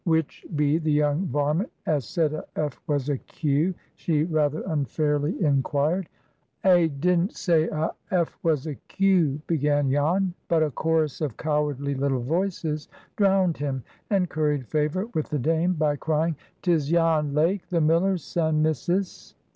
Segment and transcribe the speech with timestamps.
[0.03, 5.39] "Which be the young varment as said a F was a Q?" she rather unfairly
[5.43, 6.09] inquired.
[6.65, 11.93] "A didn't say a F was a Q"— began Jan; but a chorus of cowardly
[11.93, 17.67] little voices drowned him, and curried favor with the Dame by crying, "'Tis Jan Lake,
[17.67, 19.35] the miller's son, missus."